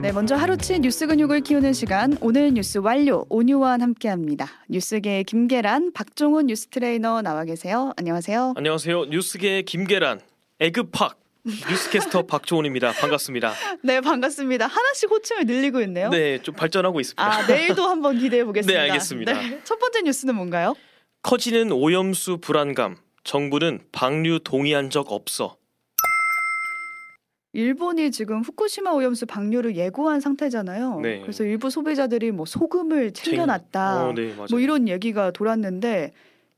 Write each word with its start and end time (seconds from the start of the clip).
네, 0.00 0.12
먼저 0.12 0.36
하루치 0.36 0.78
뉴스 0.80 1.06
근육을 1.06 1.40
키우는 1.40 1.72
시간 1.72 2.16
오늘 2.20 2.54
뉴스 2.54 2.78
완료 2.78 3.26
오뉴완 3.28 3.78
함께합니다. 3.80 4.46
뉴스계 4.68 5.24
김계란, 5.24 5.92
박종훈 5.92 6.46
뉴스 6.46 6.68
트레이너 6.68 7.20
나와 7.22 7.44
계세요. 7.44 7.92
안녕하세요. 7.96 8.54
안녕하세요. 8.56 9.06
뉴스계 9.06 9.62
김계란, 9.62 10.20
에그팍 10.60 11.18
뉴스캐스터 11.44 12.22
박종훈입니다. 12.28 12.92
반갑습니다. 12.92 13.52
네, 13.82 14.00
반갑습니다. 14.00 14.66
하나씩 14.66 15.10
호칭을 15.10 15.46
늘리고 15.46 15.80
있네요. 15.82 16.10
네, 16.10 16.40
좀 16.42 16.54
발전하고 16.54 17.00
있습니다. 17.00 17.22
아, 17.22 17.46
내일도 17.46 17.88
한번 17.88 18.18
기대해 18.18 18.44
보겠습니다. 18.46 18.80
네, 18.82 18.88
알겠습니다. 18.90 19.32
네, 19.32 19.60
첫 19.64 19.78
번째 19.78 20.02
뉴스는 20.02 20.34
뭔가요? 20.34 20.74
커지는 21.22 21.72
오염수 21.72 22.38
불안감. 22.38 22.96
정부는 23.22 23.80
방류 23.92 24.40
동의한 24.44 24.88
적 24.90 25.12
없어. 25.12 25.56
일본이 27.52 28.10
지금 28.12 28.42
후쿠시마 28.42 28.92
오염수 28.92 29.26
방류를 29.26 29.76
예고한 29.76 30.20
상태잖아요. 30.20 31.00
네. 31.00 31.20
그래서 31.20 31.42
일부 31.44 31.68
소비자들이 31.68 32.30
뭐 32.30 32.46
소금을 32.46 33.12
챙겨놨다. 33.12 34.08
어, 34.08 34.12
네, 34.12 34.32
뭐 34.50 34.60
이런 34.60 34.88
얘기가 34.88 35.32
돌았는데 35.32 36.12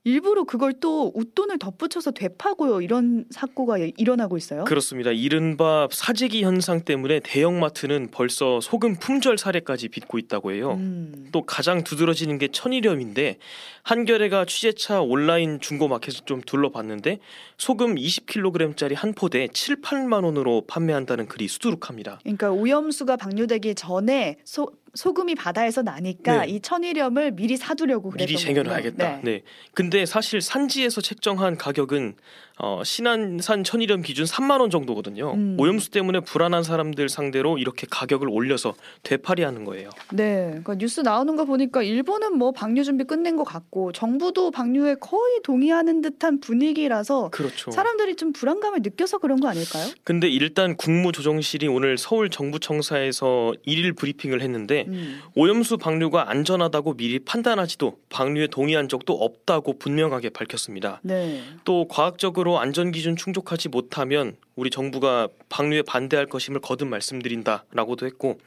일부러 0.04 0.42
그걸 0.42 0.72
또 0.72 1.12
웃돈을 1.14 1.58
덧붙여서 1.58 2.10
되파고요 2.10 2.80
이런 2.80 3.24
사고가 3.30 3.78
일어나고 3.78 4.36
있어요. 4.36 4.64
그렇습니다. 4.64 5.12
이른바 5.12 5.86
사재기 5.90 6.42
현상 6.42 6.80
때문에 6.80 7.20
대형마트는 7.20 8.08
벌써 8.10 8.60
소금 8.60 8.96
품절 8.96 9.38
사례까지 9.38 9.88
빚고 9.88 10.18
있다고 10.18 10.52
해요. 10.52 10.72
음. 10.72 11.28
또 11.30 11.42
가장 11.42 11.84
두드러지는 11.84 12.38
게 12.38 12.48
천일염인데 12.48 13.38
한겨레가 13.84 14.44
취재차 14.44 15.02
온라인 15.02 15.60
중고 15.60 15.86
마켓을 15.86 16.24
좀 16.24 16.40
둘러봤는데 16.40 17.20
소금 17.58 17.94
20kg짜리 17.94 18.96
한 18.96 19.12
포대에 19.12 19.48
7, 19.52 19.82
8만 19.82 20.24
원으로 20.24 20.64
판매한다는 20.66 21.26
글이 21.28 21.46
수두룩합니다. 21.46 22.18
그러니까 22.22 22.50
오염수가 22.50 23.16
방류되기 23.16 23.76
전에 23.76 24.36
소, 24.44 24.68
소금이 24.94 25.34
바다에서 25.34 25.82
나니까 25.82 26.44
네. 26.44 26.52
이 26.52 26.60
천일염을 26.60 27.32
미리 27.32 27.56
사두려고 27.56 28.10
그랬던 28.10 28.26
미리 28.26 28.38
쟁여놔야겠다. 28.38 29.08
네. 29.16 29.20
네. 29.22 29.42
근데 29.74 30.04
사실 30.04 30.40
산지에서 30.40 31.00
책정한 31.00 31.56
가격은 31.56 32.14
어, 32.58 32.82
신안산 32.84 33.64
천일염 33.64 34.02
기준 34.02 34.24
3만 34.24 34.60
원 34.60 34.70
정도거든요. 34.70 35.32
음. 35.32 35.56
오염수 35.58 35.90
때문에 35.90 36.20
불안한 36.20 36.62
사람들 36.62 37.08
상대로 37.08 37.58
이렇게 37.58 37.86
가격을 37.90 38.28
올려서 38.28 38.74
되팔이하는 39.02 39.64
거예요. 39.64 39.88
네, 40.12 40.48
그러니까 40.48 40.74
뉴스 40.76 41.00
나오는 41.00 41.34
거 41.34 41.44
보니까 41.44 41.82
일본은 41.82 42.36
뭐 42.36 42.52
방류 42.52 42.84
준비 42.84 43.04
끝낸 43.04 43.36
것 43.36 43.44
같고 43.44 43.92
정부도 43.92 44.50
방류에 44.50 44.96
거의 45.00 45.40
동의하는 45.42 46.02
듯한 46.02 46.40
분위기라서 46.40 47.30
그렇죠. 47.30 47.70
사람들이 47.70 48.16
좀 48.16 48.32
불안감을 48.32 48.80
느껴서 48.82 49.18
그런 49.18 49.40
거 49.40 49.48
아닐까요? 49.48 49.88
근데 50.04 50.28
일단 50.28 50.76
국무조정실이 50.76 51.68
오늘 51.68 51.96
서울 51.96 52.28
정부청사에서 52.28 53.54
일일 53.64 53.94
브리핑을 53.94 54.42
했는데 54.42 54.81
음. 54.88 55.20
오염수 55.34 55.78
방류가 55.78 56.30
안전하다고 56.30 56.96
미리 56.96 57.18
판단하지도 57.18 57.98
방류에 58.08 58.48
동의한 58.48 58.88
적도 58.88 59.14
없다고 59.14 59.78
분명하게 59.78 60.30
밝혔습니다. 60.30 61.00
네. 61.02 61.42
또 61.64 61.86
과학적으로 61.88 62.58
안전 62.58 62.92
기준 62.92 63.16
충족하지 63.16 63.68
못하면 63.68 64.36
우리 64.54 64.70
정부가 64.70 65.28
방류에 65.48 65.82
반대할 65.82 66.26
것임을 66.26 66.60
거듭 66.60 66.88
말씀드린다라고도 66.88 68.06
했고 68.06 68.38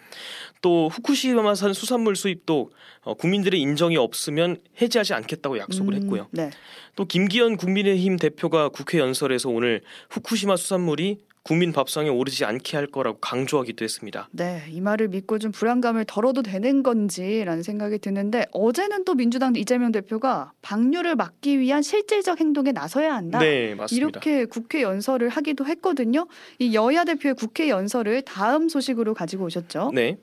또 0.61 0.89
후쿠시마산 0.89 1.73
수산물 1.73 2.15
수입도 2.15 2.71
어, 3.01 3.13
국민들의 3.15 3.59
인정이 3.59 3.97
없으면 3.97 4.57
해지하지 4.81 5.13
않겠다고 5.13 5.57
약속을 5.59 5.93
음, 5.93 6.01
했고요. 6.01 6.27
네. 6.31 6.51
또 6.95 7.05
김기현 7.05 7.57
국민의힘 7.57 8.17
대표가 8.17 8.69
국회 8.69 8.99
연설에서 8.99 9.49
오늘 9.49 9.81
후쿠시마 10.09 10.55
수산물이 10.55 11.17
국민 11.45 11.71
밥상에 11.71 12.09
오르지 12.09 12.43
않게 12.43 12.75
할 12.75 12.87
거라고 12.87 13.19
강조하기도 13.19 13.85
했습니다. 13.85 14.27
네, 14.31 14.63
이 14.71 14.81
말을 14.81 15.09
믿고 15.09 15.37
좀 15.37 15.51
불안감을 15.51 16.05
덜어도 16.05 16.41
되는 16.41 16.81
건지라는 16.81 17.61
생각이 17.61 17.99
드는데 17.99 18.47
어제는 18.51 19.05
또 19.05 19.13
민주당 19.13 19.55
이재명 19.55 19.91
대표가 19.91 20.53
방류를 20.63 21.15
막기 21.15 21.59
위한 21.59 21.83
실질적 21.83 22.39
행동에 22.39 22.71
나서야 22.71 23.13
한다. 23.13 23.37
네, 23.37 23.75
맞습니다. 23.75 24.07
이렇게 24.07 24.45
국회 24.45 24.81
연설을 24.81 25.29
하기도 25.29 25.67
했거든요. 25.67 26.25
이 26.57 26.73
여야 26.73 27.03
대표의 27.03 27.35
국회 27.35 27.69
연설을 27.69 28.23
다음 28.23 28.67
소식으로 28.67 29.13
가지고 29.13 29.45
오셨죠. 29.45 29.91
네. 29.93 30.17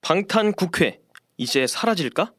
방탄 0.00 0.52
국회 0.52 0.98
이제 1.36 1.66
사라질까? 1.66 2.32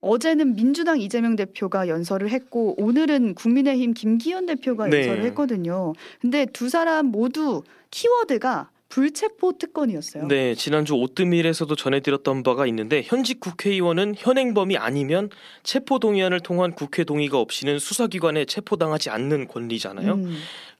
어제는 0.00 0.54
민주당 0.54 1.00
이재명 1.00 1.36
대표가 1.36 1.88
연설을 1.88 2.30
했고 2.30 2.74
오늘은 2.82 3.34
국민의힘 3.34 3.94
김기현 3.94 4.46
대표가 4.46 4.86
네. 4.86 4.98
연설을 4.98 5.24
했거든요. 5.26 5.92
근데 6.20 6.46
두 6.46 6.68
사람 6.68 7.06
모두 7.06 7.62
키워드가 7.90 8.70
불체포 8.88 9.58
특권이었어요. 9.58 10.28
네, 10.28 10.54
지난주 10.54 10.94
오뜨밀에서도 10.94 11.74
전해드렸던 11.74 12.42
바가 12.42 12.66
있는데 12.68 13.02
현직 13.04 13.38
국회의원은 13.38 14.14
현행범이 14.16 14.78
아니면 14.78 15.28
체포 15.62 15.98
동의안을 15.98 16.40
통한 16.40 16.72
국회 16.72 17.04
동의가 17.04 17.38
없이는 17.38 17.78
수사기관에 17.78 18.46
체포당하지 18.46 19.10
않는 19.10 19.48
권리잖아요. 19.48 20.14
음. 20.14 20.36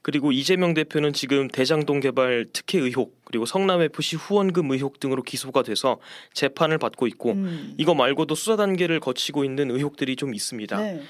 그리고 0.09 0.33
이재명 0.33 0.73
대표는 0.73 1.13
지금 1.13 1.49
대장동 1.49 2.01
개발 2.01 2.47
특혜 2.51 2.79
의혹 2.79 3.23
그리고 3.27 3.45
성남 3.45 3.83
FC 3.83 4.17
후원금 4.17 4.71
의혹 4.71 5.01
등으로 5.01 5.23
기소가 5.23 5.63
돼서 5.63 5.99
재판을 6.33 6.79
받고 6.79 7.07
있고 7.09 7.33
음. 7.33 7.75
이거 7.77 7.95
말고도 7.95 8.35
수사 8.35 8.57
단계를 8.57 9.01
거치고 9.01 9.45
있는 9.45 9.71
의혹들이 9.71 10.17
좀 10.17 10.35
있습니다. 10.35 10.81
네. 10.81 11.03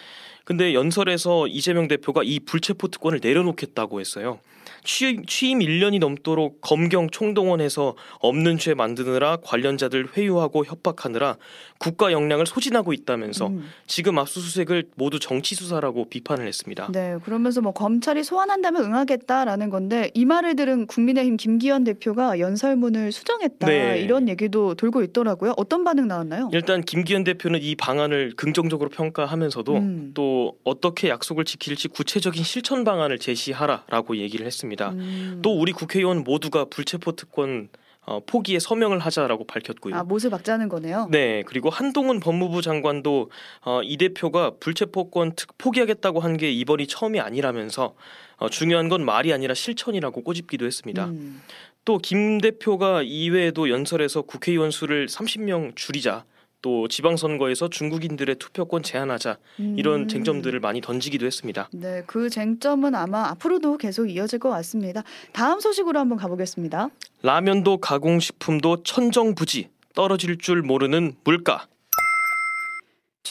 근데 0.49 0.73
연설에서 0.73 1.47
이재명 1.47 1.89
대표가 1.89 2.23
이 2.25 2.41
불체포 2.41 2.89
특권을 2.89 3.21
내려놓겠다고 3.23 4.01
했어요. 4.01 4.41
취임, 4.85 5.27
취임 5.27 5.59
1년이 5.59 5.99
넘도록 5.99 6.63
검경 6.63 7.11
총동원해서 7.11 7.95
없는 8.21 8.57
죄 8.57 8.73
만드느라 8.73 9.37
관련자들 9.43 10.09
회유하고 10.17 10.65
협박하느라 10.65 11.37
국가 11.79 12.11
역량을 12.13 12.47
소진하고 12.47 12.93
있다면서 12.93 13.49
음. 13.49 13.69
지금 13.87 14.19
압수수색을 14.19 14.85
모두 14.95 15.19
정치 15.19 15.55
수사라고 15.55 16.07
비판을 16.07 16.47
했습니다. 16.47 16.89
네, 16.93 17.17
그러면서 17.25 17.61
뭐 17.61 17.73
검찰이 17.73 18.25
소환한다면 18.25 18.85
응하겠다라는 18.85 19.69
건데 19.69 20.11
이 20.15 20.25
말을 20.25 20.57
들은 20.57 20.87
국민의힘 20.87 21.37
김기현 21.37 21.85
대표가 21.85 22.39
연설문을 22.39 23.13
수정했다 23.13 23.67
네. 23.67 24.01
이런 24.01 24.29
얘기도 24.29 24.75
돌고 24.75 25.03
있더라고요. 25.03 25.53
어떤 25.57 25.85
반응 25.85 26.09
나왔나요? 26.09 26.51
일단 26.53 26.83
김기현 26.83 27.25
대표는 27.25 27.61
이 27.63 27.75
방안을 27.75 28.33
긍정적으로 28.37 28.89
평가하면서도 28.89 29.77
음. 29.77 30.11
또 30.15 30.38
어떻게 30.65 31.09
약속을 31.09 31.45
지킬지 31.45 31.89
구체적인 31.89 32.43
실천 32.45 32.85
방안을 32.85 33.19
제시하라라고 33.19 34.17
얘기를 34.17 34.47
했습니다. 34.47 34.91
음. 34.91 35.41
또 35.43 35.59
우리 35.59 35.73
국회의원 35.73 36.25
모두가 36.25 36.67
불체포 36.67 37.13
특권 37.13 37.69
어, 38.05 38.21
포기에 38.25 38.59
서명을 38.59 39.01
하자라고 39.01 39.45
밝혔고요. 39.47 39.95
아 39.95 40.03
못을 40.03 40.31
박자는 40.31 40.71
거네요. 40.71 41.09
네, 41.11 41.43
그리고 41.47 41.69
한동훈 41.69 42.21
법무부 42.21 42.63
장관도 42.63 43.31
어, 43.67 43.81
이 43.83 43.99
대표가 43.99 44.53
불체포권 44.61 45.35
특 45.37 45.59
포기하겠다고 45.59 46.21
한 46.21 46.39
게 46.39 46.51
이번이 46.51 46.87
처음이 46.87 47.21
아니라면서 47.21 47.95
어, 48.39 48.49
중요한 48.49 48.89
건 48.89 49.05
말이 49.05 49.31
아니라 49.33 49.53
실천이라고 49.53 50.23
꼬집기도 50.23 50.65
했습니다. 50.65 51.05
음. 51.07 51.43
또김 51.85 52.39
대표가 52.41 53.03
이외에도 53.03 53.69
연설에서 53.71 54.23
국회의원 54.23 54.71
수를 54.71 55.07
30명 55.07 55.75
줄이자 55.77 56.25
또 56.61 56.89
지방선거에서 56.89 57.69
중국인들의 57.69 58.37
투표권 58.37 58.83
제한하자 58.83 59.39
이런 59.77 60.03
음. 60.03 60.09
쟁점들을 60.09 60.59
많이 60.61 60.81
던지기도 60.81 61.25
했습니다. 61.27 61.69
네, 61.73 62.03
그 62.07 62.29
쟁점은 62.29 62.95
아마 62.95 63.29
앞으로도 63.29 63.77
계속 63.79 64.07
이어질 64.07 64.39
것 64.39 64.51
같습니다. 64.51 65.03
다음 65.33 65.61
소식으로 65.61 65.99
한번 65.99 66.19
가보겠습니다. 66.19 66.91
라면도 67.23 67.79
가공식품도 67.79 68.83
천정부지 68.83 69.71
떨어질 69.95 70.39
줄 70.39 70.63
모르는 70.63 71.15
물가. 71.25 71.67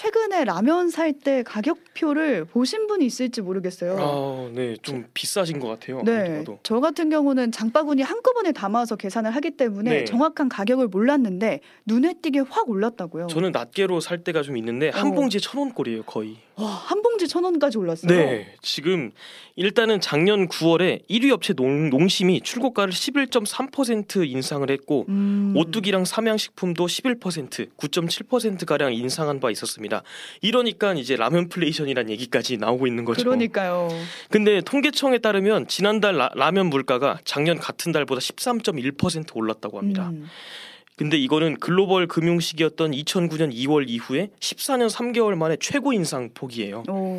최근에 0.01 0.45
라면 0.45 0.89
살 0.91 1.07
때 1.17 1.41
가격표를 1.41 2.45
보신 2.45 2.85
분이 2.85 3.03
있을지 3.05 3.41
모르겠어요. 3.41 3.97
아, 3.97 4.49
네, 4.53 4.75
좀 4.83 5.01
저, 5.01 5.07
비싸진 5.13 5.59
것 5.59 5.67
같아요. 5.67 6.03
네, 6.03 6.43
저 6.61 6.79
같은 6.79 7.09
경우는 7.09 7.51
장바구니 7.51 8.03
한꺼번에 8.03 8.51
담아서 8.51 8.95
계산을 8.97 9.31
하기 9.31 9.51
때문에 9.51 9.89
네. 9.89 10.05
정확한 10.05 10.49
가격을 10.49 10.89
몰랐는데 10.89 11.61
눈에 11.85 12.13
띄게 12.21 12.41
확 12.49 12.69
올랐다고요. 12.69 13.27
저는 13.27 13.51
낱개로 13.53 13.99
살 13.99 14.23
때가 14.23 14.43
좀 14.43 14.57
있는데 14.57 14.89
한 14.89 15.07
어. 15.07 15.11
봉지에 15.13 15.39
천 15.39 15.59
원꼴이에요, 15.61 16.03
거의. 16.03 16.37
와, 16.57 16.67
한 16.67 17.03
봉지 17.03 17.27
천 17.27 17.43
원까지 17.43 17.77
올랐어요. 17.77 18.11
네, 18.11 18.55
지금 18.63 19.11
일단은 19.55 20.01
작년 20.01 20.47
9월에 20.47 21.07
1위 21.07 21.29
업체 21.31 21.53
농, 21.53 21.91
농심이 21.91 22.41
출고가를 22.41 22.91
11.3% 22.91 24.27
인상을 24.27 24.69
했고 24.71 25.05
음. 25.07 25.53
오뚜기랑 25.55 26.05
삼양식품도 26.05 26.85
11% 26.87 27.69
9.7% 27.77 28.65
가량 28.65 28.93
인상한 28.93 29.39
바 29.39 29.51
있었습니다. 29.51 30.01
이러니까 30.41 30.93
이제 30.95 31.15
라면플레이션이란 31.15 32.09
얘기까지 32.09 32.57
나오고 32.57 32.87
있는 32.87 33.05
거죠. 33.05 33.23
그러니까요. 33.23 33.89
근데 34.31 34.61
통계청에 34.61 35.19
따르면 35.19 35.67
지난달 35.67 36.17
라, 36.17 36.51
면 36.51 36.67
물가가 36.67 37.19
작년 37.23 37.59
같은 37.59 37.91
달보다 37.91 38.19
13.1% 38.19 39.35
올랐다고 39.35 39.77
합니다. 39.77 40.09
음. 40.09 40.25
근데 40.97 41.15
이거는 41.15 41.57
글로벌 41.59 42.07
금융 42.07 42.39
시기였던 42.39 42.91
2009년 42.91 43.53
2월 43.53 43.85
이후에 43.87 44.31
14년 44.39 44.89
3개월 44.89 45.35
만에 45.35 45.55
최고 45.59 45.93
인상 45.93 46.31
폭이에요. 46.33 46.83
오. 46.89 47.17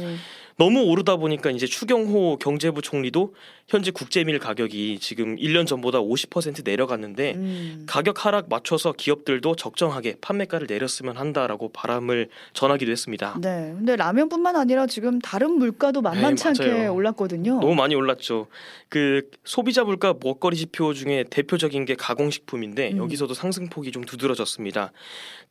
너무 0.57 0.83
오르다 0.83 1.17
보니까 1.17 1.53
이제 1.53 1.67
추경호 1.67 2.39
경제부 2.39 2.83
총리도 2.83 3.35
현재 3.69 3.91
국제밀 3.91 4.39
가격이 4.39 4.99
지금 4.99 5.37
1년 5.37 5.67
전보다 5.67 6.01
50% 6.01 6.65
내려갔는데 6.65 7.35
음. 7.35 7.85
가격 7.87 8.25
하락 8.25 8.49
맞춰서 8.49 8.93
기업들도 8.93 9.57
적정하게 9.57 10.17
판매가를 10.23 10.67
내렸으면 10.71 11.19
한다라고 11.19 11.69
바람을 11.69 12.31
전하기도 12.55 12.91
했습니다. 12.91 13.39
네. 13.43 13.75
근데 13.77 13.95
라면뿐만 13.97 14.57
아니라 14.57 14.87
지금 14.87 15.19
다른 15.19 15.53
물가도 15.59 16.01
만만치 16.01 16.45
네, 16.45 16.49
않게 16.49 16.87
올랐거든요. 16.87 17.61
너무 17.61 17.75
많이 17.75 17.95
올랐죠. 17.95 18.47
그 18.89 19.31
소비자 19.45 19.85
물가 19.85 20.15
먹거리 20.19 20.57
지표 20.57 20.95
중에 20.95 21.25
대표적인 21.29 21.85
게 21.85 21.95
가공식품인데 21.95 22.93
음. 22.93 22.97
여기서도 22.97 23.35
상승폭이 23.35 23.93
좀 23.93 24.03
두드러졌습니다. 24.03 24.93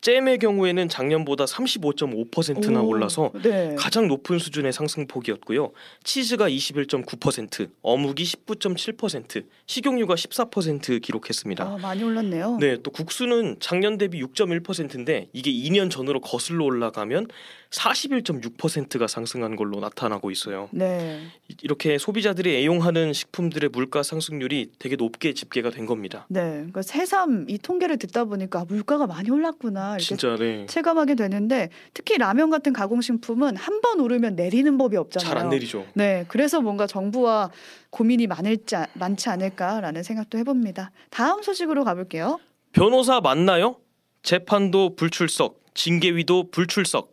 잼의 0.00 0.38
경우에는 0.38 0.88
작년보다 0.88 1.44
35.5%나 1.44 2.82
오, 2.82 2.88
올라서 2.88 3.30
네. 3.42 3.76
가장 3.78 4.08
높은 4.08 4.38
수준의 4.40 4.72
상승폭이었고요. 4.72 5.70
치즈가 6.02 6.48
21.9%, 6.48 7.70
어묵 7.82 8.07
이 8.16 8.24
19.7%, 8.24 9.44
식용유가 9.66 10.14
14% 10.14 11.00
기록했습니다. 11.02 11.64
아, 11.64 11.78
많이 11.78 12.02
올랐네요. 12.02 12.58
네, 12.60 12.76
또 12.82 12.90
국수는 12.90 13.56
작년 13.60 13.98
대비 13.98 14.22
6.1%인데 14.22 15.28
이게 15.32 15.50
2년 15.52 15.90
전으로 15.90 16.20
거슬러 16.20 16.64
올라가면 16.64 17.28
41.6%가 17.70 19.06
상승한 19.06 19.56
걸로 19.56 19.80
나타나고 19.80 20.30
있어요. 20.30 20.68
네. 20.72 21.20
이렇게 21.62 21.98
소비자들이 21.98 22.56
애용하는 22.56 23.12
식품들의 23.12 23.70
물가 23.70 24.02
상승률이 24.02 24.72
되게 24.78 24.96
높게 24.96 25.34
집계가 25.34 25.70
된 25.70 25.86
겁니다. 25.86 26.26
네. 26.28 26.40
그러니까 26.40 26.82
새삼 26.82 27.46
이 27.48 27.58
통계를 27.58 27.98
듣다 27.98 28.24
보니까 28.24 28.64
물가가 28.66 29.06
많이 29.06 29.30
올랐구나 29.30 29.90
이렇게 29.90 30.04
진짜, 30.04 30.36
네. 30.36 30.66
체감하게 30.66 31.14
되는데 31.14 31.68
특히 31.94 32.16
라면 32.18 32.50
같은 32.50 32.72
가공식품은 32.72 33.56
한 33.56 33.78
번 33.80 34.00
오르면 34.00 34.34
내리는 34.34 34.76
법이 34.76 34.96
없잖아요. 34.96 35.28
잘 35.28 35.38
안 35.38 35.50
내리죠. 35.50 35.86
네. 35.94 36.24
그래서 36.26 36.60
뭔가 36.60 36.88
정부와 36.88 37.52
고민이 37.98 38.28
많을지 38.28 38.76
많지 38.94 39.28
않을까라는 39.28 40.04
생각도 40.04 40.38
해봅니다. 40.38 40.92
다음 41.10 41.42
소식으로 41.42 41.82
가볼게요. 41.82 42.38
변호사 42.70 43.20
맞나요? 43.20 43.74
재판도 44.22 44.94
불출석, 44.94 45.60
징계위도 45.74 46.52
불출석. 46.52 47.12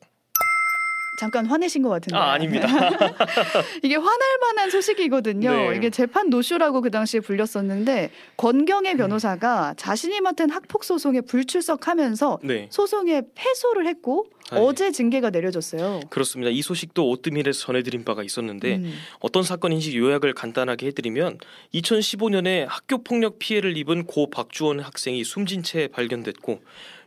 잠깐 1.20 1.46
화내신 1.46 1.82
것 1.82 1.90
같은데. 1.90 2.18
아, 2.18 2.34
아닙니다. 2.34 2.68
이게 3.84 3.96
화날 3.96 4.20
만한 4.42 4.70
소식이거든요. 4.70 5.52
네. 5.52 5.76
이게 5.78 5.90
재판 5.90 6.30
노쇼라고 6.30 6.82
그 6.82 6.92
당시에 6.92 7.20
불렸었는데 7.20 8.12
권경의 8.38 8.94
음. 8.94 8.98
변호사가 8.98 9.74
자신이 9.78 10.22
맡은 10.22 10.50
학폭 10.50 10.84
소송에 10.84 11.22
불출석하면서 11.22 12.40
네. 12.44 12.68
소송에 12.70 13.22
패소를 13.36 13.88
했고 13.88 14.28
아, 14.52 14.58
어제 14.58 14.92
징계가 14.92 15.32
내려졌어요. 15.32 16.02
그렇습니다. 16.10 16.52
이 16.52 16.62
소식도 16.62 17.10
오뜨밀에서 17.10 17.60
전해드린 17.60 18.04
바가 18.04 18.24
있었는데 18.24 18.76
음. 18.76 18.94
어떤 19.20 19.44
사건인지 19.44 19.98
요약을 19.98 20.34
간단하게 20.34 20.88
해드리면 20.88 21.40
2015년에 21.74 22.66
학교 22.70 23.04
폭력 23.04 23.40
피해를 23.40 23.76
입은 23.78 24.06
고 24.06 24.30
박주원 24.30 24.80
학생이 24.82 25.24
숨진 25.24 25.64
채 25.64 25.88
발견됐고 25.88 26.62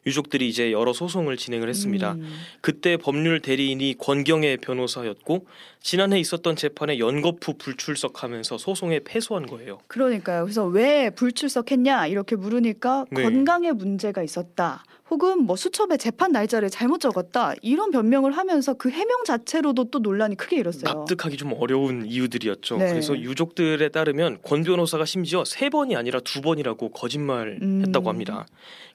유족들이 0.08 0.48
이제 0.48 0.72
여러 0.72 0.92
소송을 0.92 1.36
진행을 1.36 1.68
했습니다. 1.68 2.12
음. 2.12 2.28
그때 2.60 2.96
법률 2.96 3.40
대리인이 3.40 3.96
권경의 3.98 4.56
변호사였고 4.58 5.46
지난해 5.80 6.18
있었던 6.18 6.56
재판에 6.56 6.98
연거푸 6.98 7.58
불출석하면서 7.58 8.58
소송에 8.58 9.00
패소한 9.04 9.46
거예요. 9.46 9.78
그러니까요. 9.86 10.44
그래서 10.44 10.66
왜 10.66 11.10
불출석했냐 11.10 12.08
이렇게 12.08 12.36
물으니까 12.36 13.04
네. 13.10 13.22
건강에 13.22 13.72
문제가 13.72 14.22
있었다. 14.22 14.82
혹은 15.10 15.44
뭐 15.44 15.56
수첩에 15.56 15.96
재판 15.96 16.32
날짜를 16.32 16.70
잘못 16.70 17.00
적었다 17.00 17.54
이런 17.62 17.90
변명을 17.90 18.32
하면서 18.32 18.74
그 18.74 18.90
해명 18.90 19.24
자체로도 19.24 19.90
또 19.90 19.98
논란이 20.00 20.36
크게 20.36 20.56
일었어요. 20.56 20.92
납득하기 20.92 21.36
좀 21.36 21.52
어려운 21.58 22.04
이유들이었죠. 22.06 22.76
네. 22.78 22.88
그래서 22.88 23.18
유족들에 23.18 23.88
따르면 23.88 24.38
권 24.42 24.64
변호사가 24.64 25.04
심지어 25.04 25.44
세 25.44 25.70
번이 25.70 25.96
아니라 25.96 26.20
두 26.20 26.40
번이라고 26.40 26.90
거짓말했다고 26.90 28.06
음. 28.06 28.08
합니다. 28.08 28.46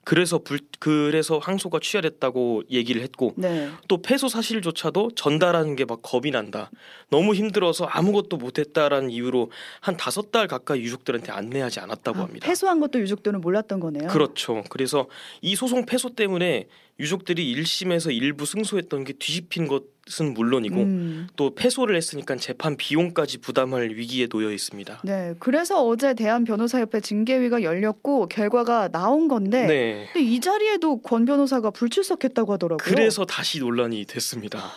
그래서 0.05 0.37
불 0.37 0.59
그래서 0.79 1.37
항소가 1.37 1.79
취하됐다고 1.81 2.63
얘기를 2.69 3.01
했고 3.01 3.33
네. 3.37 3.69
또 3.87 4.01
패소 4.01 4.27
사실조차도 4.27 5.11
전달하는 5.15 5.75
게 5.77 5.83
막 5.85 5.99
겁이 6.01 6.31
난다. 6.31 6.71
너무 7.09 7.33
힘들어서 7.35 7.85
아무것도 7.85 8.37
못했다라는 8.37 9.09
이유로 9.11 9.51
한 9.81 9.97
다섯 9.97 10.31
달 10.31 10.47
가까이 10.47 10.79
유족들한테 10.81 11.31
안내하지 11.31 11.79
않았다고 11.81 12.19
아, 12.19 12.21
합니다. 12.23 12.45
패소한 12.47 12.79
것도 12.79 12.99
유족들은 12.99 13.41
몰랐던 13.41 13.79
거네요. 13.79 14.07
그렇죠. 14.09 14.63
그래서 14.69 15.07
이 15.41 15.55
소송 15.55 15.85
패소 15.85 16.02
때문에 16.11 16.67
유족들이 16.99 17.55
1심에서 17.55 18.15
일부 18.15 18.45
승소했던 18.45 19.03
게 19.03 19.13
뒤집힌 19.13 19.67
것은 19.67 20.33
물론이고 20.33 20.75
음. 20.75 21.27
또 21.35 21.55
패소를 21.55 21.95
했으니까 21.95 22.35
재판 22.35 22.77
비용까지 22.77 23.39
부담할 23.39 23.89
위기에 23.89 24.27
놓여 24.27 24.51
있습니다. 24.51 25.01
네, 25.03 25.33
그래서 25.39 25.83
어제 25.83 26.13
대한 26.13 26.43
변호사협회 26.43 27.01
징계위가 27.01 27.63
열렸고 27.63 28.27
결과가 28.27 28.89
나온 28.89 29.27
건데 29.27 29.65
네. 30.13 30.19
이 30.19 30.39
자리에도 30.39 31.01
권 31.01 31.25
변호사가 31.25 31.71
불출석했다고 31.71 32.53
하더라고요. 32.53 32.77
그래서 32.83 33.25
다시 33.25 33.59
논란이 33.59 34.05
됐습니다. 34.05 34.71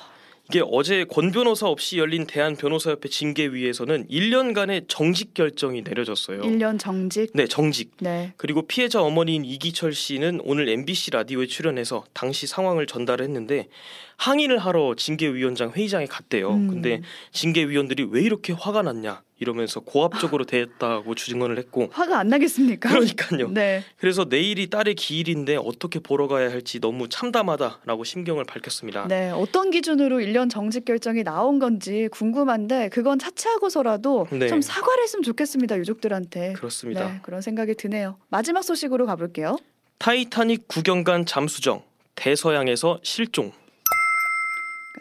이게 0.49 0.63
어제 0.65 1.05
권 1.05 1.33
변호사 1.33 1.67
없이 1.67 1.99
열린 1.99 2.27
대한 2.27 2.55
변호사협회 2.55 3.09
징계위에서는 3.09 4.07
1년간의 4.09 4.85
정직 4.87 5.35
결정이 5.35 5.83
내려졌어요. 5.83 6.43
1년 6.43 6.79
정직? 6.79 7.31
네, 7.35 7.47
정직. 7.47 7.91
네. 7.99 8.33
그리고 8.37 8.63
피해자 8.63 9.03
어머니인 9.03 9.45
이기철 9.45 9.93
씨는 9.93 10.41
오늘 10.45 10.69
MBC 10.69 11.11
라디오에 11.11 11.47
출연해서 11.47 12.05
당시 12.13 12.47
상황을 12.47 12.87
전달했는데 12.87 13.69
항의를 14.17 14.59
하러 14.59 14.95
징계위원장 14.97 15.73
회의장에 15.73 16.07
갔대요. 16.07 16.53
음. 16.53 16.69
근데 16.69 17.03
징계위원들이 17.33 18.07
왜 18.11 18.23
이렇게 18.23 18.53
화가 18.53 18.83
났냐 18.83 19.23
이러면서 19.39 19.81
고압적으로 19.81 20.45
대했다고 20.45 21.15
주증언을 21.15 21.59
했고 21.59 21.89
화가 21.93 22.19
안 22.19 22.29
나겠습니까? 22.29 22.89
그러니까요. 22.89 23.49
네. 23.51 23.83
그래서 23.99 24.25
내일이 24.29 24.69
딸의 24.71 24.95
기일인데 24.95 25.57
어떻게 25.57 25.99
보러 25.99 26.27
가야 26.27 26.51
할지 26.51 26.81
너무 26.81 27.09
참담하다라고 27.09 28.05
심경을 28.05 28.45
밝혔습니다. 28.45 29.07
네, 29.09 29.31
어떤 29.31 29.71
기준으로 29.71 30.19
1년 30.19 30.51
정직 30.51 30.85
결정이 30.85 31.23
나온 31.23 31.59
건지 31.59 32.09
궁금한데 32.13 32.89
그건 32.89 33.19
차치하고서라도 33.19 34.29
네. 34.31 34.49
좀 34.49 34.63
사과를 34.63 35.03
했으면 35.03 35.23
좋겠습니다 35.23 35.79
유족들한테. 35.79 36.55
그렇습니다. 36.55 37.07
네, 37.07 37.21
그런 37.23 37.43
생각이 37.43 37.75
드네요. 37.75 38.17
마지막 38.29 38.63
소식으로 38.63 39.07
가볼게요. 39.07 39.59
타이타닉 39.99 40.69
구경간 40.69 41.27
잠수정 41.27 41.83
대서양에서 42.15 43.01
실종. 43.03 43.53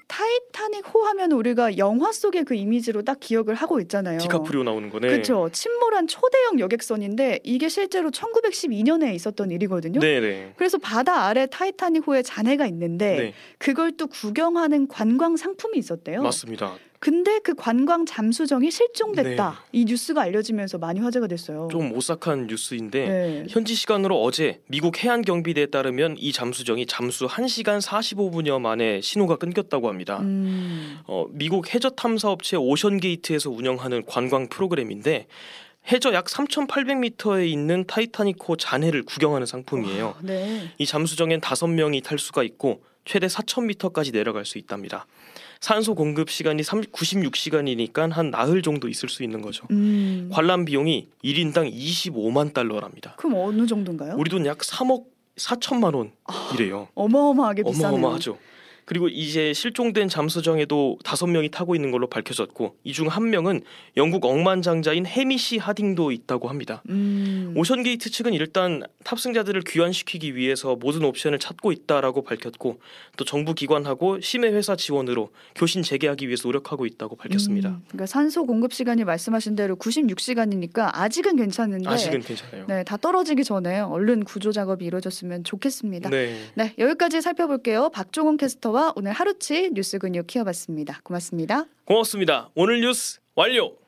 타이타닉 0.08 0.94
호 0.94 1.04
하면 1.06 1.32
우리가 1.32 1.78
영화 1.78 2.12
속의 2.12 2.46
그 2.46 2.56
이미지로 2.56 3.02
딱 3.02 3.20
기억을 3.20 3.56
하고 3.56 3.80
있잖아요. 3.82 4.20
디카프리오 4.20 4.64
나오는 4.64 4.90
거. 4.90 5.00
네. 5.00 5.08
그렇죠. 5.08 5.50
침몰한 5.52 6.08
초대형 6.08 6.60
여객선인데 6.60 7.40
이게 7.44 7.70
실제로 7.70 8.12
1912년에 8.12 9.14
있었던 9.16 9.52
일이거든요. 9.52 10.00
네네. 10.00 10.54
그래서 10.58 10.78
바다 10.78 11.26
아래 11.26 11.48
타이타닉 11.48 12.08
호에 12.08 12.22
잔해가 12.22 12.68
있는데 12.68 13.18
네. 13.18 13.34
그걸 13.58 13.92
또 13.94 14.08
구경하는 14.08 14.88
관광 14.88 15.38
상품이 15.38 15.78
있었대요. 15.78 16.22
맞습니다. 16.22 16.78
근데 17.06 17.38
그 17.38 17.54
관광 17.54 18.08
잠수정이 18.08 18.72
실종됐다. 18.72 19.50
네. 19.52 19.80
이 19.80 19.86
뉴스가 19.86 20.24
알려지면서 20.24 20.80
많이 20.80 21.00
화제가 21.00 21.28
됐어요. 21.28 21.68
좀 21.72 21.92
오싹한 21.92 22.48
뉴스인데 22.48 23.08
네. 23.08 23.46
현지 23.48 23.76
시간으로 23.76 24.24
어제 24.24 24.60
미국 24.66 25.04
해안 25.04 25.22
경비대에 25.22 25.68
따르면 25.68 26.16
이 26.18 26.32
잠수정이 26.32 26.88
잠수 26.88 27.28
1시간 27.28 27.80
45분여 27.80 28.60
만에 28.60 29.02
신호가 29.02 29.36
끊겼다고 29.36 29.88
합니다. 29.88 30.18
음. 30.22 30.98
어, 31.06 31.28
미국 31.30 31.76
해저 31.76 31.92
탐사 31.92 32.32
업체 32.32 32.58
오션 32.58 33.00
게이트에서 33.00 33.52
운영하는 33.52 34.04
관광 34.08 34.50
프로그램인데 34.50 35.28
해저 35.92 36.12
약 36.12 36.26
3,800m에 36.26 37.48
있는 37.48 37.86
타이타닉호 37.86 38.56
잔해를 38.56 39.04
구경하는 39.04 39.46
상품이에요. 39.46 40.06
와, 40.06 40.16
네. 40.24 40.72
이 40.80 40.88
잠수정엔 40.88 41.42
5명이 41.42 42.04
탈 42.04 42.18
수가 42.18 42.42
있고 42.42 42.82
최대 43.06 43.28
4,000m까지 43.28 44.12
내려갈 44.12 44.44
수 44.44 44.58
있답니다. 44.58 45.06
산소 45.66 45.96
공급 45.96 46.30
시간이 46.30 46.62
96시간이니까 46.62 48.12
한 48.12 48.30
나흘 48.30 48.62
정도 48.62 48.88
있을 48.88 49.10
수 49.10 49.24
있는 49.24 49.42
거죠. 49.42 49.66
음. 49.72 50.30
관람 50.32 50.64
비용이 50.64 51.08
1인당 51.24 51.74
25만 51.74 52.54
달러랍니다. 52.54 53.16
그럼 53.18 53.34
어느 53.38 53.66
정도인가요? 53.66 54.14
우리 54.16 54.30
돈 54.30 54.46
약 54.46 54.60
3억 54.60 55.06
4천만 55.38 55.96
원이래요. 55.96 56.82
아, 56.84 56.92
어마어마하게 56.94 57.64
비싸네요. 57.64 57.98
어마어마하죠. 57.98 58.38
그리고 58.86 59.08
이제 59.08 59.52
실종된 59.54 60.08
잠수정에도 60.10 60.98
다섯 61.04 61.26
명이 61.28 61.50
타고 61.50 61.76
있는 61.76 61.92
걸로 61.92 62.08
밝혀졌고 62.08 62.76
이 62.84 62.94
중 62.94 63.08
한 63.08 63.30
명은 63.30 63.62
영국 63.98 64.26
억만장자인 64.26 65.06
해미시 65.06 65.58
하딩도 65.58 66.12
있다고 66.12 66.48
합니다. 66.50 66.82
음. 66.90 67.54
오션게이트 67.58 68.10
측은 68.10 68.34
일단 68.34 68.84
탑승자들을 69.04 69.62
귀환시키기 69.62 70.36
위해서 70.36 70.76
모든 70.76 71.04
옵션을 71.06 71.40
찾고 71.40 71.72
있다라고 71.72 72.24
밝혔고 72.24 72.80
또 73.18 73.26
정부 73.26 73.54
기관하고 73.54 74.20
심해 74.22 74.50
회사 74.50 74.76
지원으로 74.76 75.30
교신 75.56 75.82
재개하기 75.84 76.28
위해서 76.28 76.48
노력하고 76.48 76.86
있다고 76.86 77.16
밝혔습니다. 77.16 77.70
음. 77.70 77.82
그러니까 77.88 78.06
산소 78.06 78.46
공급 78.46 78.74
시간이 78.74 79.04
말씀하신 79.04 79.56
대로 79.56 79.76
96시간이니까 79.76 80.90
아직은 80.94 81.36
괜찮은데 81.36 81.90
아직은 81.90 82.22
괜찮아요. 82.22 82.66
네, 82.68 82.84
다 82.84 82.98
떨어지기 82.98 83.44
전에 83.44 83.80
얼른 83.80 84.24
구조 84.24 84.52
작업이 84.52 84.86
이루어졌으면 84.86 85.44
좋겠습니다. 85.44 86.10
네. 86.10 86.40
네, 86.56 86.74
여기까지 86.78 87.22
살펴볼게요. 87.22 87.90
박종훈 87.90 88.38
캐스터 88.38 88.75
기자와 88.76 88.94
오늘 88.98 89.14
하루치 89.14 89.72
뉴스 89.74 89.98
근육 89.98 90.28
키워봤습니다. 90.28 91.00
고맙습니다. 91.04 91.66
고맙습니다. 91.86 92.50
오늘 92.56 92.82
뉴스 92.82 93.20
완료. 93.34 93.85